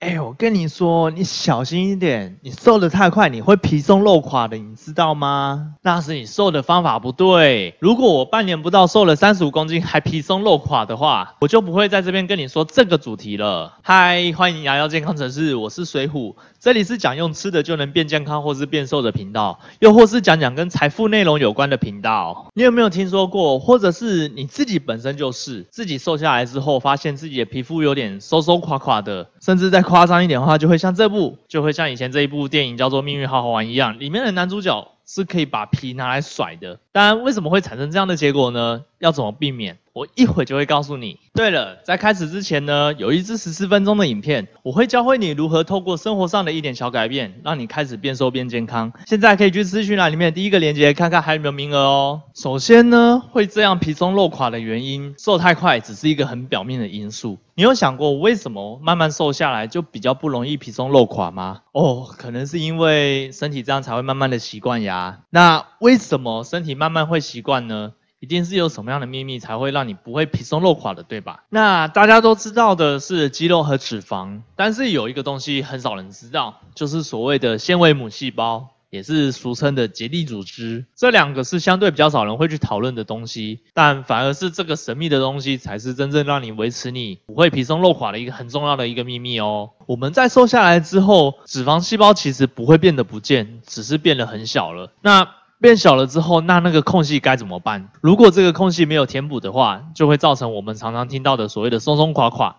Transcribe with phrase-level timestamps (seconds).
[0.00, 5.74] 哎，我跟你说，你小心一点，你瘦的太快，你会皮松肉垮的，你知道吗？
[5.82, 7.74] 那是你瘦的方法不对。
[7.80, 13.76] 如果我半年不到瘦了三十五公斤还皮松肉垮的话，我就不会在这边跟你说这个主题了。
[13.82, 22.46] 嗨，欢迎牙药健康城市，我是水虎，这里是讲用吃的就能变健康或是变瘦的频道，又或是讲讲跟财富内容有关的频道。
[22.54, 36.78] 你有没有听说过，或者是你自己本身就是自己瘦下来之后，发现自己的皮肤有点松松垮垮的，甚至在夸张一点的话，就会像这部，就会像以前这一部电影叫做《命运好好玩》一样，里面的男主角是可以把皮拿来甩的。
[36.92, 38.84] 当然，为什么会产生这样的结果呢？
[38.98, 39.78] 要怎么避免？
[39.92, 41.18] 我一会就会告诉你。
[41.34, 48.92] 对了，在开始之前呢，有一支十四分钟的影片，我会教会你如何透过生活上的一点小改变，让你开始变瘦变健康。
[49.06, 52.22] 现在可以去资讯栏里面第一个链接看看还有没有名额哦。
[52.34, 57.38] 首先呢，会这样皮松肉垮的原因，瘦太快只是一个很表面的因素。
[57.56, 61.62] 你有想过为什么慢慢瘦下来就比较不容易皮松肉垮吗？
[61.72, 65.22] 哦，可能是因为身体这样才会慢慢的习惯呀。
[65.30, 67.94] 那为什么身体慢慢会习惯呢？
[68.20, 71.44] 一定是有什么样的秘密才会让你不会皮松肉垮的，对吧？
[71.50, 80.86] 那大家都知道的是肌肉和脂肪，但是有一个东西很少人知道，就是所谓的纤维母细胞，也是俗称的结缔组织。
[80.96, 89.70] 这两个是相对比较少人会去讨论的东西，但反而是这个神秘的东西才是真正让你维持你不会皮松肉垮的一个很重要的一个秘密哦。
[89.86, 94.92] 我们在瘦下来之后，脂肪细胞其实不会变得不见，只是变得很小了。
[95.02, 95.28] 那
[95.60, 97.90] 变小了之后，那那个空隙该怎么办？
[98.00, 102.56] 如果这个空隙没有填补的话，就会造成我们常常听到的所谓的松松垮垮。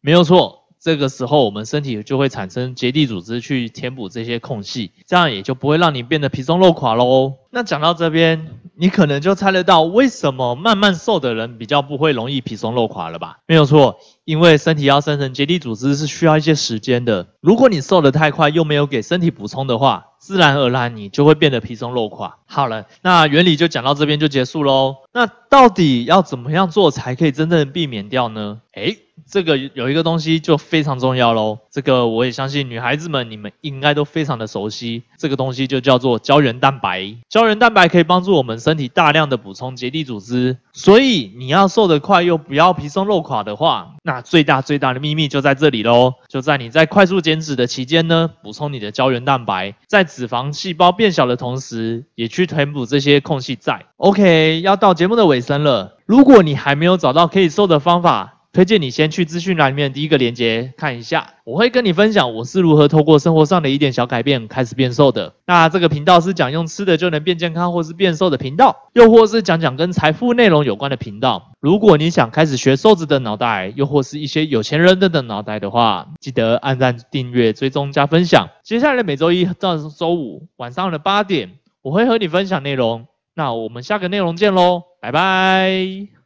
[0.00, 7.34] 没有错，这个时候我们身体就会产生结缔组织去填补这些空隙，这样也就不会让你变得皮松肉垮喽。
[7.50, 8.48] 那讲到这边，
[8.82, 13.36] 你可能就猜得到为什么慢慢瘦的人比较不会容易皮松肉垮了吧？
[13.46, 17.28] 没有错，因为身体要生成结缔组织是需要一些时间的。
[17.40, 22.38] 如果你瘦得太快，又没有给身体补充的话，自然而然，你就会变得皮松肉垮。
[22.44, 24.96] 好了，那原理就讲到这边就结束喽。
[25.12, 28.62] 那到底要怎么样做才可以真正避免掉呢？
[28.74, 28.98] 诶，
[29.30, 31.58] 这个有一个东西就非常重要喽。
[31.70, 35.02] 这个我也相信女孩子们你们应该都非常的熟悉。
[35.18, 37.14] 这个东西就叫做胶原蛋白。
[37.28, 40.56] 胶原蛋白可以帮助我们身体大量的补充结缔组织。
[40.72, 46.14] 所以你要瘦得快又不要皮松肉垮的话，那最大最大的秘密就在这里喽。
[46.28, 53.86] 就在你在快速减脂的期间呢，补充你的胶原蛋白，在脂肪细胞变小的同时，也去填补这些空隙在。
[53.96, 55.98] OK，要到节目的尾声了。
[56.06, 65.32] 如果你还没有找到可以瘦的方法，推荐你先去资讯栏里面第一个链接看一下，我会跟你分享我是如何透过生活上的一点小改变开始变瘦的。
[65.46, 71.52] 那这个频道是讲用吃的就能变健康或是变瘦的频道，又或是讲讲跟财富内容有关的频道。
[71.60, 78.50] 如果你想开始学瘦子的脑袋，又或是一些有钱人的的脑袋的话，记得按赞、订阅、追踪、加分享。
[78.62, 83.06] 接下来的每周一到周五晚上的八点，我会和你分享内容。
[83.34, 86.21] 那我们下个内容见喽，拜拜。